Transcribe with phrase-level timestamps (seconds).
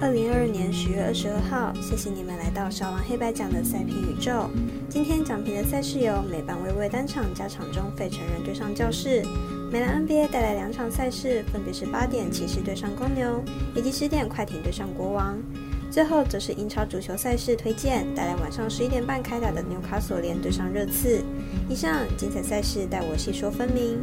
[0.00, 4.48] 二零二二年十月二十二号，谢谢你们来到少王黑白奖的赛评宇宙。
[4.88, 9.24] 今天奖评的赛事由美版微微单场加场中费城人对上教室，
[9.72, 13.42] 美兰 NBA 带来两场赛事，分别是八点骑士对上公牛，
[13.74, 15.36] 以及十点快艇对上国王。
[15.90, 21.24] 最后则是英超足球赛事推荐，带来晚上十一点半开打的纽卡索联对上热刺。
[21.68, 23.98] 以上精彩赛事带我细说分明。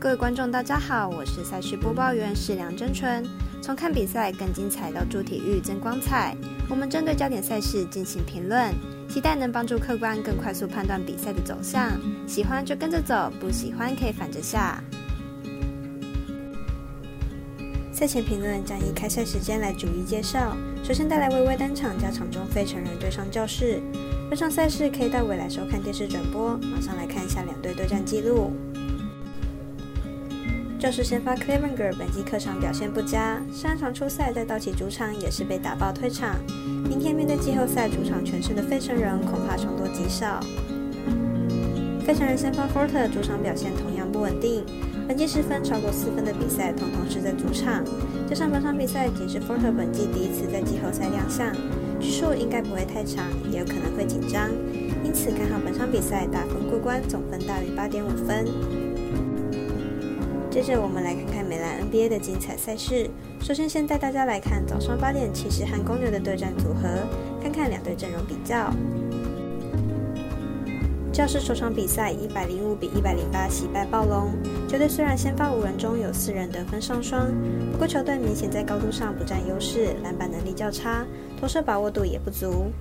[0.00, 3.24] 各位观众，大家好，我是赛事播报员是梁真纯。
[3.66, 6.36] 从看比赛更精彩到助体育增光彩，
[6.70, 8.72] 我们针对焦点赛事进行评论，
[9.08, 12.00] 期待能帮助客观更快速判断比赛的走向。
[12.28, 14.80] 喜欢就跟着走，不喜欢可以反着下。
[17.92, 20.56] 赛前评论将以开赛时间来逐一介绍。
[20.84, 23.82] 首先带来微微登场加场中非成人对上教室，
[24.30, 26.56] 这场赛事可以到未来收看电视转播。
[26.58, 28.52] 马上来看一下两队对战记录。
[30.86, 36.36] 教士先发 Clevenger 本季客场表现不佳，上一场初赛在道奇主场也是被打爆退场。
[36.88, 40.38] 明天面对季后赛主场全胜的费城人，恐怕凶多吉少。
[42.06, 44.64] 费城人先发 Forte 主场表现同样不稳定，
[45.08, 47.84] 本季失分超过四分的比赛，统统是在主场。
[48.28, 51.52] 加上本场比赛仅是 Forte 本季第一次在季后赛亮相，
[51.98, 54.48] 局数应该不会太长，也有可能会紧张，
[55.02, 58.46] 因此看好本场比赛打分过关，总分大于八点五分。
[60.56, 63.10] 接着我们来看看美兰 NBA 的精彩赛事。
[63.42, 66.88] 首先，先带大家来看早上八点骑士和公牛的对战组合，
[67.42, 68.72] 看看两队阵容比较。
[71.12, 74.30] 教士首场比赛一百零五比一百零八惜败暴龙。
[74.66, 77.30] 球队虽然先发五人中有四人得分上双，
[77.70, 81.04] 不过球队明显在高度上不占优势，篮板能力较差，
[81.38, 82.72] 投射把握度也不足。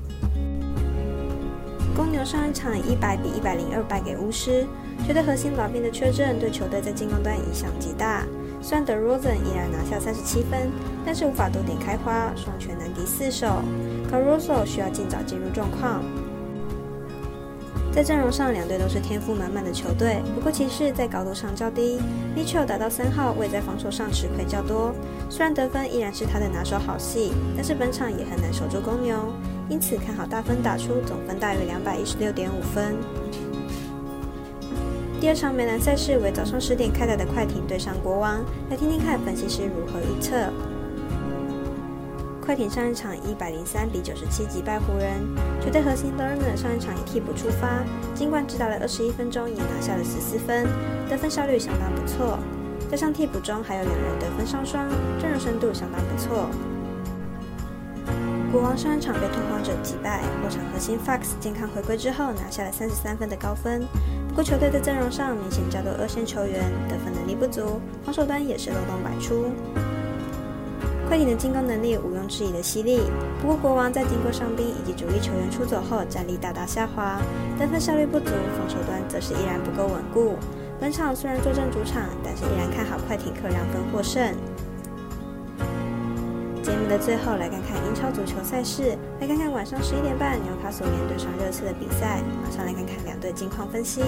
[1.95, 4.67] 公牛上一场一百比一百零二败给巫师，
[5.07, 8.25] 球队核心老兵的缺阵对球队在进攻端影响极大。
[8.61, 10.69] 虽然德罗赞依然拿下三十七分，
[11.05, 13.47] 但是无法多点开花，双拳难敌四手。
[14.11, 16.03] 卡罗索需要尽早进入状况。
[17.93, 21.97] 在阵容上，两队都是天赋满满的球队，不过骑士在高度上较低
[22.35, 24.93] ，Mitchell 打到三号位，在防守上吃亏较多。
[25.29, 29.15] 虽然得分依然是他的拿手好戏，但是本场也很难守住公牛。
[29.67, 32.95] 因此看好大分打出，总分大于两百一十六点五分。
[35.19, 40.35] 第二场美兰赛事为早上十点开打的快艇对上国王，来听听看分析师如何预测。
[42.39, 45.25] 快艇上一场一百零三比九十七击败湖人，
[45.59, 47.83] 球队核心 Lerner 上一场以替补出发，
[48.13, 50.67] 尽管只打了二十一分钟，也拿下了十四分，
[51.09, 52.37] 得分效率相当不错。
[52.91, 54.87] 加上替补中还有两人得分上双，
[55.19, 56.47] 阵容深度相当不错。
[58.55, 63.85] 国王上一场被拓荒者击败，后场核心 Fox 健康回归之后拿下了三十三分的高分。
[64.29, 69.51] 不过球队的阵容上明显较多二线球员，得分能力不足，防守端也是漏洞百出。
[71.05, 73.01] 快艇的进攻能力毋庸置疑的犀利，
[73.41, 77.19] 不过国王在经过伤兵以及主力球员出走后，战力大大下滑，
[77.59, 80.37] 得分效率不足，防守端则是依然不够稳固。
[80.79, 84.33] 本场虽然坐镇主场，但是依然看好快艇客让分获胜。
[86.65, 92.23] 节目的最后，来看看英超足球赛事，来看看晚上十一点半纽卡索联对上热刺的比赛。
[92.41, 94.01] 马上来看看两队近况分析。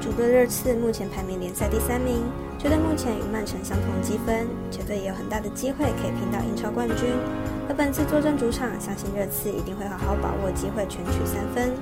[0.00, 2.22] 主队热刺目前排名联赛第三名，
[2.56, 7.10] 球队目前与曼城相同积分，球队也有很大的机会可以拼到英超冠军。
[7.68, 11.72] 而本次坐镇主场，相信热刺一定会好好把握机会，全取三分。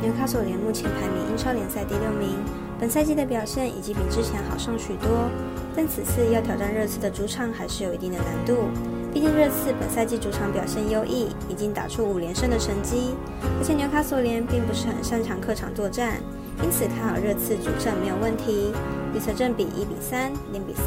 [0.00, 2.40] 纽卡索联目前排名英超联赛第六名。
[2.80, 5.28] 本赛季的表现已经比之前好上许多，
[5.76, 8.70] 但此次要挑战热刺的主场还是有一定的难度。
[9.12, 13.14] 毕竟热刺本赛季主场表现优异，已经打出五连胜的成绩，
[13.58, 16.22] 而且纽卡索联并不是很擅长客场作战，
[16.62, 18.72] 因此看好热刺主胜没有问题。
[19.14, 20.86] 预测正比一比三、零比三、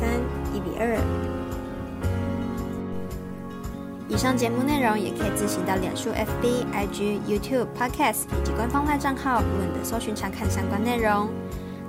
[0.51, 0.97] 一比二。
[4.09, 11.29] 以上节目内容也可以自行到脸书、FB、IG、YouTube、Podcast 以及官方外账号不稳的搜寻查看相关内容。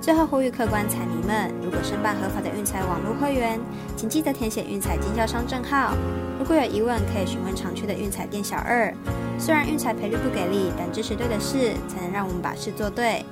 [0.05, 3.59] 最后呼吁客官彩迷们，如果申办合法的运彩网络会员，
[3.97, 5.95] 请记得填写运彩经销商证号。
[6.37, 8.93] 如果有疑问，可以询问常去的运彩店小二。
[9.39, 13.25] 虽然运彩赔率不给力，但支持对的事，才能让我们把事做对。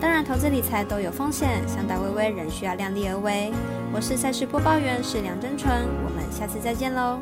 [0.00, 3.52] 当然，投资理财都有风险，想打微微仍需要量力而为。
[3.92, 5.70] 我是赛事播报员是梁真纯，
[6.02, 7.18] 我们下次再见喽。